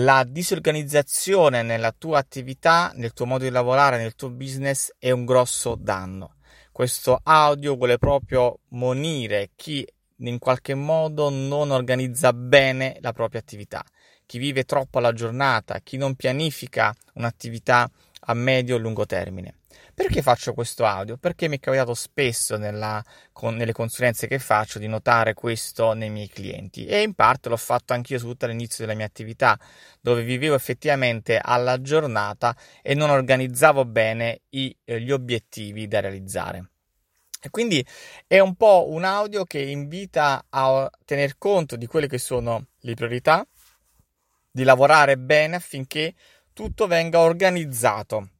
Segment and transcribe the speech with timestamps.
[0.00, 5.24] La disorganizzazione nella tua attività, nel tuo modo di lavorare, nel tuo business è un
[5.24, 6.36] grosso danno.
[6.70, 9.84] Questo audio vuole proprio monire chi
[10.18, 13.84] in qualche modo non organizza bene la propria attività
[14.28, 17.90] chi vive troppo alla giornata, chi non pianifica un'attività
[18.20, 19.54] a medio e lungo termine.
[19.94, 21.16] Perché faccio questo audio?
[21.16, 26.08] Perché mi è capitato spesso nella, con, nelle consulenze che faccio di notare questo nei
[26.08, 29.58] miei clienti e in parte l'ho fatto anch'io tutto all'inizio della mia attività,
[30.00, 36.70] dove vivevo effettivamente alla giornata e non organizzavo bene i, eh, gli obiettivi da realizzare.
[37.40, 37.84] E quindi
[38.26, 42.94] è un po' un audio che invita a tener conto di quelle che sono le
[42.94, 43.46] priorità,
[44.50, 46.14] di lavorare bene affinché
[46.58, 48.30] tutto venga organizzato.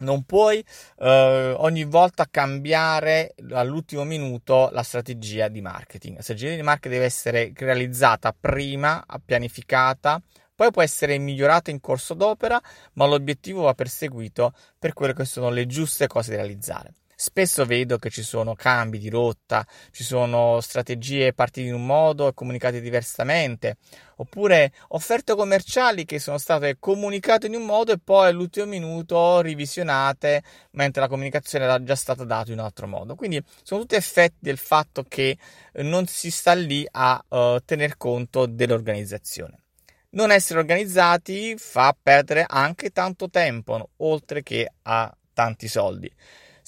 [0.00, 0.62] Non puoi
[0.98, 6.16] eh, ogni volta cambiare all'ultimo minuto la strategia di marketing.
[6.16, 10.20] La strategia di marketing deve essere realizzata prima, pianificata,
[10.54, 12.60] poi può essere migliorata in corso d'opera,
[12.94, 16.92] ma l'obiettivo va perseguito per quelle che sono le giuste cose da realizzare.
[17.20, 22.28] Spesso vedo che ci sono cambi di rotta, ci sono strategie partite in un modo
[22.28, 23.78] e comunicate diversamente,
[24.18, 30.44] oppure offerte commerciali che sono state comunicate in un modo e poi all'ultimo minuto revisionate
[30.74, 33.16] mentre la comunicazione era già stata data in un altro modo.
[33.16, 35.36] Quindi sono tutti effetti del fatto che
[35.78, 39.62] non si sta lì a uh, tener conto dell'organizzazione.
[40.10, 46.08] Non essere organizzati fa perdere anche tanto tempo, oltre che a tanti soldi.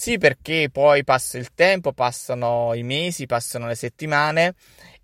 [0.01, 4.55] Sì, perché poi passa il tempo, passano i mesi, passano le settimane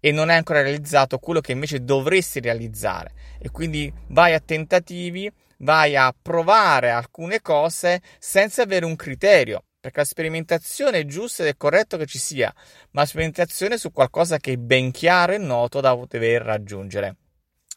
[0.00, 3.12] e non è ancora realizzato quello che invece dovresti realizzare.
[3.38, 9.65] E quindi vai a tentativi, vai a provare alcune cose senza avere un criterio.
[9.78, 12.50] Perché la sperimentazione è giusta ed è corretto che ci sia,
[12.93, 17.16] ma la sperimentazione su qualcosa che è ben chiaro e noto da poter raggiungere.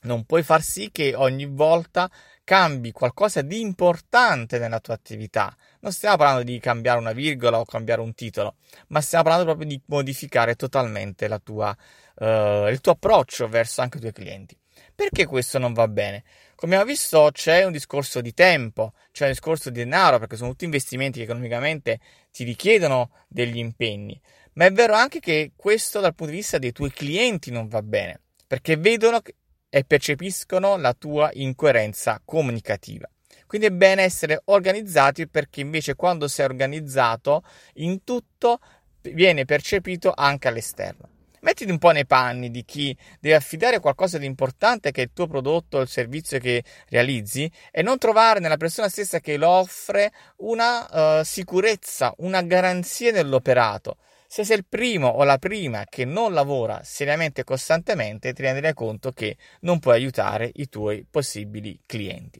[0.03, 2.09] Non puoi far sì che ogni volta
[2.49, 5.55] cambi qualcosa di importante nella tua attività.
[5.81, 8.55] Non stiamo parlando di cambiare una virgola o cambiare un titolo,
[8.87, 11.69] ma stiamo parlando proprio di modificare totalmente tua,
[12.15, 14.57] uh, il tuo approccio verso anche i tuoi clienti.
[14.95, 16.23] Perché questo non va bene?
[16.55, 20.49] Come abbiamo visto c'è un discorso di tempo, c'è un discorso di denaro, perché sono
[20.49, 21.99] tutti investimenti che economicamente
[22.31, 24.19] ti richiedono degli impegni,
[24.53, 27.83] ma è vero anche che questo dal punto di vista dei tuoi clienti non va
[27.83, 29.21] bene, perché vedono
[29.69, 33.09] e percepiscono la tua incoerenza comunicativa.
[33.45, 37.43] Quindi è bene essere organizzati perché invece quando sei organizzato
[37.75, 38.59] in tutto
[39.01, 41.09] viene percepito anche all'esterno.
[41.41, 45.11] Mettiti un po' nei panni di chi deve affidare qualcosa di importante che è il
[45.13, 49.47] tuo prodotto o il servizio che realizzi e non trovare nella persona stessa che lo
[49.47, 53.97] offre una uh, sicurezza, una garanzia nell'operato.
[54.31, 58.75] Se sei il primo o la prima che non lavora seriamente e costantemente, ti renderai
[58.75, 62.39] conto che non puoi aiutare i tuoi possibili clienti.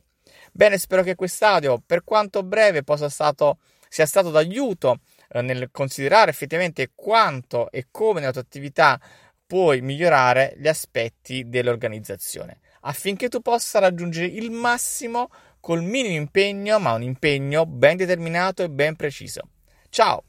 [0.51, 3.57] Bene, spero che quest'audio, per quanto breve, stato,
[3.87, 9.01] sia stato d'aiuto eh, nel considerare effettivamente quanto e come nella tua attività
[9.47, 15.29] puoi migliorare gli aspetti dell'organizzazione affinché tu possa raggiungere il massimo
[15.59, 19.49] col minimo impegno, ma un impegno ben determinato e ben preciso.
[19.89, 20.28] Ciao!